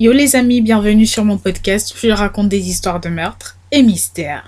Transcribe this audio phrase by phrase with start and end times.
[0.00, 3.82] Yo les amis, bienvenue sur mon podcast où je raconte des histoires de meurtres et
[3.82, 4.46] mystères.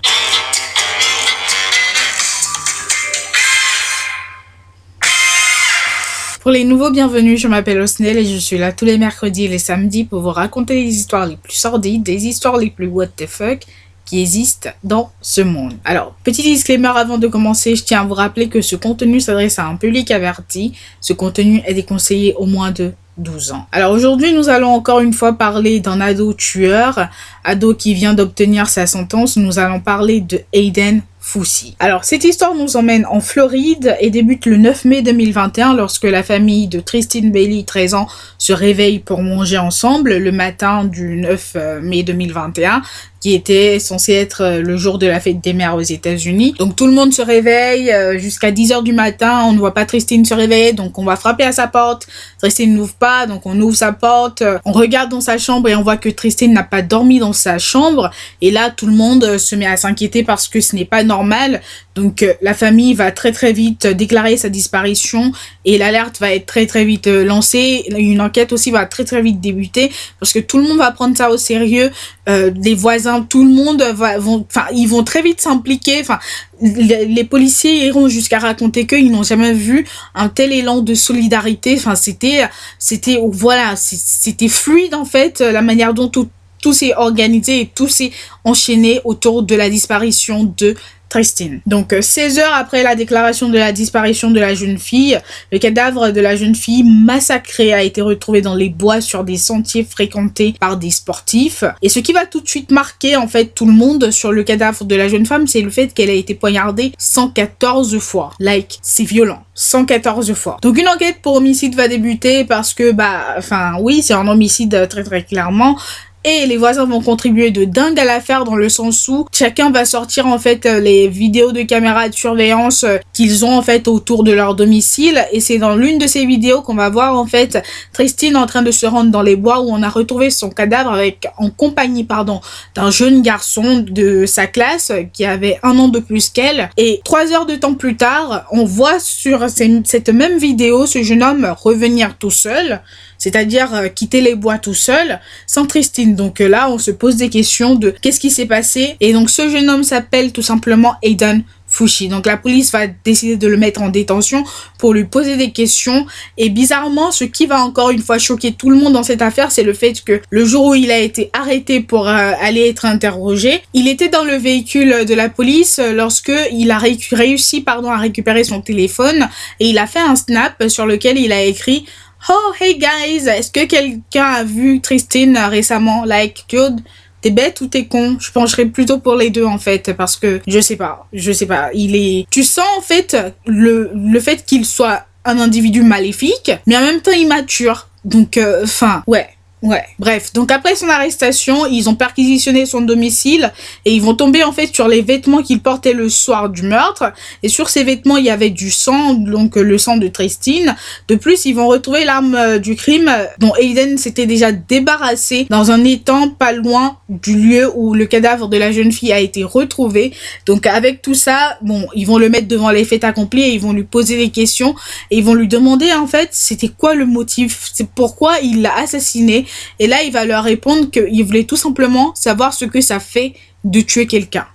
[6.39, 9.47] Pour les nouveaux bienvenus, je m'appelle Osnel et je suis là tous les mercredis et
[9.49, 13.07] les samedis pour vous raconter les histoires les plus sordides, des histoires les plus what
[13.07, 13.65] the fuck
[14.05, 15.73] qui existent dans ce monde.
[15.83, 19.59] Alors, petit disclaimer avant de commencer, je tiens à vous rappeler que ce contenu s'adresse
[19.59, 20.71] à un public averti.
[21.01, 23.67] Ce contenu est déconseillé au moins de 12 ans.
[23.71, 27.09] Alors aujourd'hui, nous allons encore une fois parler d'un ado tueur,
[27.43, 29.37] ado qui vient d'obtenir sa sentence.
[29.37, 31.75] Nous allons parler de Aiden Foussi.
[31.79, 36.23] Alors, cette histoire nous emmène en Floride et débute le 9 mai 2021 lorsque la
[36.23, 38.07] famille de Christine Bailey, 13 ans,
[38.39, 42.81] se réveille pour manger ensemble le matin du 9 euh, mai 2021
[43.21, 46.55] qui était censé être euh, le jour de la fête des mères aux États-Unis.
[46.57, 49.43] Donc tout le monde se réveille euh, jusqu'à 10 heures du matin.
[49.45, 52.07] On ne voit pas Tristine se réveiller, donc on va frapper à sa porte.
[52.39, 54.43] Tristine n'ouvre pas, donc on ouvre sa porte.
[54.65, 57.59] On regarde dans sa chambre et on voit que Tristine n'a pas dormi dans sa
[57.59, 58.09] chambre.
[58.41, 61.61] Et là, tout le monde se met à s'inquiéter parce que ce n'est pas normal.
[61.93, 65.31] Donc euh, la famille va très très vite déclarer sa disparition
[65.65, 67.83] et l'alerte va être très très vite lancée.
[67.95, 71.15] Une enquête aussi va très très vite débuter parce que tout le monde va prendre
[71.15, 71.91] ça au sérieux.
[72.27, 75.99] les voisins tout le monde va, enfin, ils vont très vite s'impliquer.
[75.99, 76.19] Enfin,
[76.61, 81.75] les, policiers iront jusqu'à raconter qu'ils n'ont jamais vu un tel élan de solidarité.
[81.77, 82.47] Enfin, c'était,
[82.79, 86.29] c'était, voilà, c'était fluide en fait la manière dont tout,
[86.61, 88.11] tout s'est organisé et tout s'est
[88.45, 90.75] enchaîné autour de la disparition de
[91.11, 91.59] Tristine.
[91.65, 95.19] Donc 16 euh, heures après la déclaration de la disparition de la jeune fille,
[95.51, 99.35] le cadavre de la jeune fille massacrée a été retrouvé dans les bois sur des
[99.35, 101.65] sentiers fréquentés par des sportifs.
[101.81, 104.43] Et ce qui va tout de suite marquer en fait tout le monde sur le
[104.43, 108.31] cadavre de la jeune femme, c'est le fait qu'elle a été poignardée 114 fois.
[108.39, 109.43] Like, c'est violent.
[109.53, 110.57] 114 fois.
[110.61, 114.87] Donc une enquête pour homicide va débuter parce que bah enfin oui, c'est un homicide
[114.89, 115.77] très très clairement
[116.23, 119.85] et les voisins vont contribuer de dingue à l'affaire dans le sens où chacun va
[119.85, 123.87] sortir en fait euh, les vidéos de caméras de surveillance euh, qu'ils ont en fait
[123.87, 125.25] autour de leur domicile.
[125.31, 128.61] Et c'est dans l'une de ces vidéos qu'on va voir en fait Tristine en train
[128.61, 132.03] de se rendre dans les bois où on a retrouvé son cadavre avec en compagnie
[132.03, 132.39] pardon
[132.75, 136.69] d'un jeune garçon de sa classe qui avait un an de plus qu'elle.
[136.77, 141.23] Et trois heures de temps plus tard on voit sur cette même vidéo ce jeune
[141.23, 142.81] homme revenir tout seul
[143.21, 146.15] c'est-à-dire euh, quitter les bois tout seul, sans Tristine.
[146.15, 148.95] Donc euh, là, on se pose des questions de qu'est-ce qui s'est passé.
[148.99, 152.07] Et donc ce jeune homme s'appelle tout simplement Aidan Fushi.
[152.07, 154.43] Donc la police va décider de le mettre en détention
[154.79, 156.07] pour lui poser des questions.
[156.39, 159.51] Et bizarrement, ce qui va encore une fois choquer tout le monde dans cette affaire,
[159.51, 162.85] c'est le fait que le jour où il a été arrêté pour euh, aller être
[162.85, 167.97] interrogé, il était dans le véhicule de la police lorsque il a réussi pardon, à
[167.97, 171.85] récupérer son téléphone et il a fait un snap sur lequel il a écrit
[172.29, 176.05] Oh, hey guys, est-ce que quelqu'un a vu Tristine récemment?
[176.05, 176.81] Like, dude,
[177.21, 178.17] t'es bête ou t'es con?
[178.19, 181.47] Je pencherais plutôt pour les deux, en fait, parce que, je sais pas, je sais
[181.47, 183.17] pas, il est, tu sens, en fait,
[183.47, 187.87] le, le fait qu'il soit un individu maléfique, mais en même temps immature.
[188.05, 189.29] Donc, euh, enfin, ouais.
[189.61, 190.33] Ouais, bref.
[190.33, 193.53] Donc après son arrestation, ils ont perquisitionné son domicile
[193.85, 197.13] et ils vont tomber en fait sur les vêtements qu'il portait le soir du meurtre.
[197.43, 200.75] Et sur ces vêtements, il y avait du sang, donc le sang de Tristine.
[201.07, 205.69] De plus, ils vont retrouver l'arme euh, du crime dont Aiden s'était déjà débarrassé dans
[205.69, 209.43] un étang pas loin du lieu où le cadavre de la jeune fille a été
[209.43, 210.11] retrouvé.
[210.47, 213.61] Donc avec tout ça, bon, ils vont le mettre devant les faits accomplis et ils
[213.61, 214.73] vont lui poser des questions
[215.11, 218.75] et ils vont lui demander en fait c'était quoi le motif, c'est pourquoi il l'a
[218.75, 219.45] assassiné?
[219.79, 223.33] Et là, il va leur répondre qu'il voulait tout simplement savoir ce que ça fait
[223.63, 224.47] de tuer quelqu'un.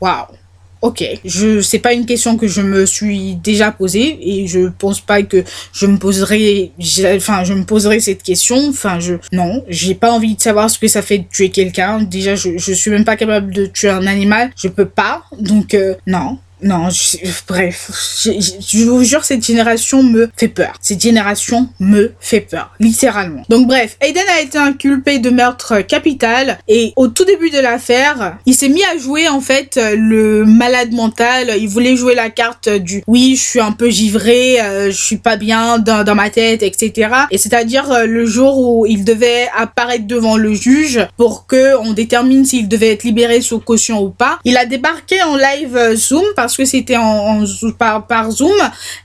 [0.00, 0.26] Waouh.
[0.84, 5.00] Ok, je c'est pas une question que je me suis déjà posée et je pense
[5.00, 5.42] pas que
[5.72, 6.72] je me poserai
[7.16, 10.78] enfin je me poserai cette question enfin je non, j'ai pas envie de savoir ce
[10.78, 12.02] que ça fait de tuer quelqu'un.
[12.02, 15.22] Déjà je je suis même pas capable de tuer un animal, je peux pas.
[15.40, 16.88] Donc euh, non, non,
[17.46, 17.90] bref,
[18.24, 20.74] je, vous jure, cette génération me fait peur.
[20.80, 23.42] Cette génération me fait peur, littéralement.
[23.50, 28.38] Donc bref, Aiden a été inculpé de meurtre capital et au tout début de l'affaire,
[28.46, 31.52] il s'est mis à jouer en fait le malade mental.
[31.58, 35.18] Il voulait jouer la carte du oui, je suis un peu givré, euh, je suis
[35.18, 37.10] pas bien dans, dans ma tête, etc.
[37.30, 41.92] Et c'est-à-dire euh, le jour où il devait apparaître devant le juge pour que on
[41.92, 44.38] détermine s'il devait être libéré sous caution ou pas.
[44.44, 47.44] Il a débarqué en live euh, Zoom parce parce que c'était en,
[47.76, 48.56] par, Zoom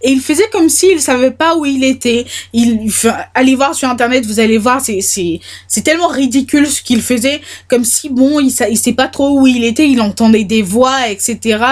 [0.04, 2.25] et il faisait comme s'il savait pas où il était.
[2.54, 2.92] Il
[3.34, 7.84] allez voir sur internet, vous allez voir, c'est c'est tellement ridicule ce qu'il faisait, comme
[7.84, 11.63] si bon, il il sait pas trop où il était, il entendait des voix, etc.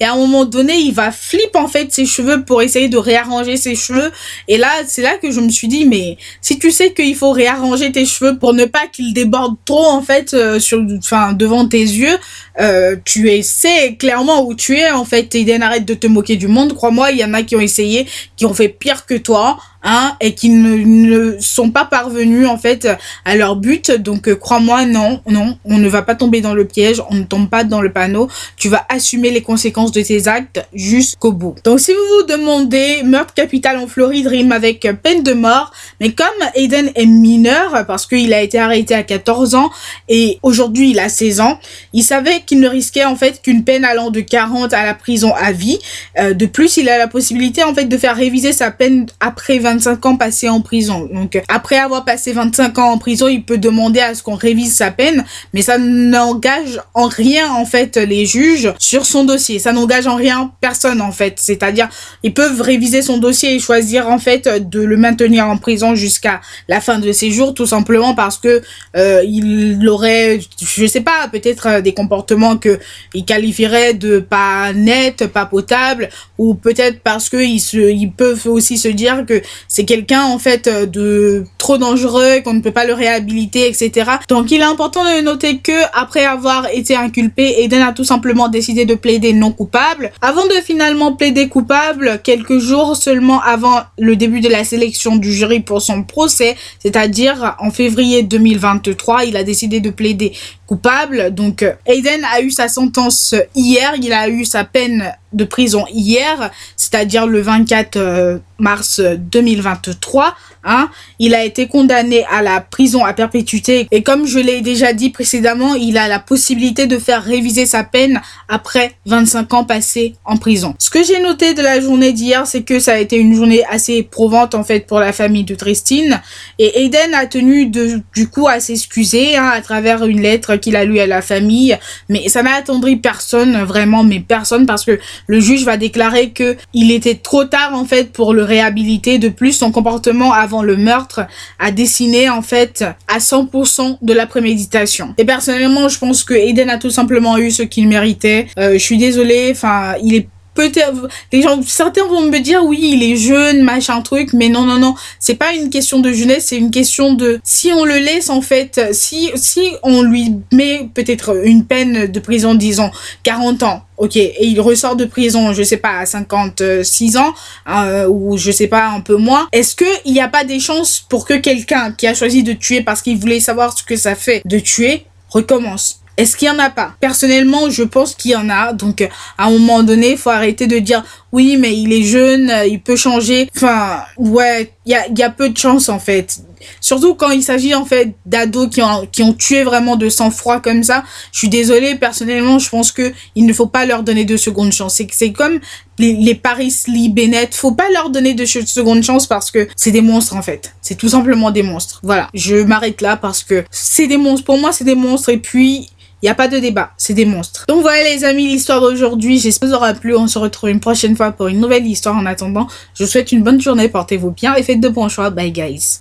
[0.00, 2.96] Et à un moment donné, il va flipper en fait ses cheveux pour essayer de
[2.96, 4.10] réarranger ses cheveux.
[4.48, 7.32] Et là, c'est là que je me suis dit, mais si tu sais qu'il faut
[7.32, 11.68] réarranger tes cheveux pour ne pas qu'ils débordent trop en fait euh, sur, enfin devant
[11.68, 12.16] tes yeux,
[12.60, 15.34] euh, tu sais clairement où tu es en fait.
[15.34, 16.74] Eden, arrête de te moquer du monde.
[16.74, 18.06] Crois-moi, il y en a qui ont essayé,
[18.36, 19.58] qui ont fait pire que toi.
[19.88, 22.88] Hein, et qui ne, ne, sont pas parvenus en fait
[23.24, 23.92] à leur but.
[23.92, 27.22] Donc euh, crois-moi, non, non, on ne va pas tomber dans le piège, on ne
[27.22, 28.28] tombe pas dans le panneau.
[28.56, 31.54] Tu vas assumer les conséquences de tes actes jusqu'au bout.
[31.62, 35.70] Donc si vous vous demandez, meurtre capital en Floride rime avec peine de mort,
[36.00, 36.26] mais comme
[36.56, 39.70] Aiden est mineur parce qu'il a été arrêté à 14 ans
[40.08, 41.60] et aujourd'hui il a 16 ans,
[41.92, 45.32] il savait qu'il ne risquait en fait qu'une peine allant de 40 à la prison
[45.34, 45.78] à vie.
[46.18, 49.58] Euh, de plus, il a la possibilité en fait de faire réviser sa peine après
[49.58, 51.08] 20 25 ans passés en prison.
[51.12, 54.74] Donc après avoir passé 25 ans en prison, il peut demander à ce qu'on révise
[54.74, 59.58] sa peine, mais ça n'engage en rien en fait les juges sur son dossier.
[59.58, 61.34] Ça n'engage en rien personne en fait.
[61.38, 61.88] C'est-à-dire
[62.22, 66.40] ils peuvent réviser son dossier et choisir en fait de le maintenir en prison jusqu'à
[66.68, 68.62] la fin de ses jours tout simplement parce que
[68.96, 72.78] euh, il aurait je sais pas peut-être des comportements que
[73.14, 78.46] il qualifierait de pas net, pas potable ou peut-être parce que ils se ils peuvent
[78.46, 82.84] aussi se dire que c'est quelqu'un en fait de trop dangereux, qu'on ne peut pas
[82.84, 84.10] le réhabiliter, etc.
[84.28, 88.48] Donc il est important de noter que après avoir été inculpé, Eden a tout simplement
[88.48, 90.12] décidé de plaider non coupable.
[90.20, 95.32] Avant de finalement plaider coupable, quelques jours seulement avant le début de la sélection du
[95.32, 100.32] jury pour son procès, c'est-à-dire en février 2023, il a décidé de plaider
[100.66, 101.34] coupable.
[101.34, 106.50] Donc Aiden a eu sa sentence hier, il a eu sa peine de prison hier,
[106.76, 110.34] c'est-à-dire le 24 euh, mars 2023.
[110.64, 110.88] Hein.
[111.18, 115.10] Il a été condamné à la prison à perpétuité et comme je l'ai déjà dit
[115.10, 120.36] précédemment, il a la possibilité de faire réviser sa peine après 25 ans passés en
[120.36, 120.74] prison.
[120.78, 123.64] Ce que j'ai noté de la journée d'hier, c'est que ça a été une journée
[123.70, 126.20] assez éprouvante en fait pour la famille de Tristine
[126.58, 130.74] et Aiden a tenu de, du coup à s'excuser hein, à travers une lettre qu'il
[130.74, 131.78] a lue à la famille,
[132.08, 136.56] mais ça n'a attendri personne vraiment, mais personne parce que le juge va déclarer que
[136.72, 139.18] il était trop tard en fait pour le réhabiliter.
[139.18, 141.26] De plus, son comportement avant le meurtre
[141.58, 145.14] a dessiné en fait à 100% de la préméditation.
[145.18, 148.46] Et personnellement, je pense que Eden a tout simplement eu ce qu'il méritait.
[148.58, 153.02] Euh, je suis désolée, enfin, il est peut-être les certains vont me dire oui il
[153.02, 154.94] est jeune machin truc mais non non non.
[155.20, 158.40] C'est pas une question de jeunesse c'est une question de si on le laisse en
[158.40, 162.90] fait si si on lui met peut-être une peine de prison disons
[163.22, 167.34] 40 ans ok et il ressort de prison je sais pas à 56 ans
[167.68, 170.60] euh, ou je sais pas un peu moins est-ce que il n'y a pas des
[170.60, 173.96] chances pour que quelqu'un qui a choisi de tuer parce qu'il voulait savoir ce que
[173.96, 176.00] ça fait de tuer recommence?
[176.16, 176.94] Est-ce qu'il y en a pas?
[177.00, 178.72] Personnellement, je pense qu'il y en a.
[178.72, 182.50] Donc, à un moment donné, il faut arrêter de dire oui, mais il est jeune,
[182.50, 183.48] euh, il peut changer.
[183.54, 186.38] Enfin, ouais, il y a, y a peu de chance en fait.
[186.80, 190.60] Surtout quand il s'agit en fait d'ados qui ont, qui ont tué vraiment de sang-froid
[190.60, 191.04] comme ça.
[191.32, 194.72] Je suis désolée, personnellement, je pense que il ne faut pas leur donner de seconde
[194.72, 195.02] chance.
[195.12, 195.60] C'est comme
[195.98, 199.90] les, les Paris Lee Bennett, faut pas leur donner de seconde chance parce que c'est
[199.90, 200.74] des monstres en fait.
[200.80, 202.00] C'est tout simplement des monstres.
[202.02, 204.44] Voilà, je m'arrête là parce que c'est des monstres.
[204.44, 205.90] Pour moi, c'est des monstres et puis
[206.22, 207.64] il n'y a pas de débat, c'est des monstres.
[207.68, 210.16] Donc voilà les amis, l'histoire d'aujourd'hui, j'espère que vous aura plu.
[210.16, 212.16] On se retrouve une prochaine fois pour une nouvelle histoire.
[212.16, 215.30] En attendant, je vous souhaite une bonne journée, portez-vous bien et faites de bons choix.
[215.30, 216.00] Bye guys.